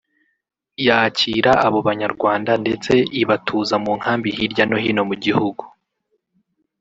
[0.87, 5.63] yakira abo Banyarwanda ndetse ibatuza mu nkambi hirya no hino mu gihugu